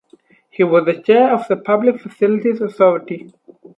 He 0.49 0.63
was 0.63 0.85
the 0.85 0.99
Chair 0.99 1.29
of 1.31 1.47
the 1.47 1.55
Public 1.57 1.99
Facilities 2.01 2.59
Authority. 2.59 3.31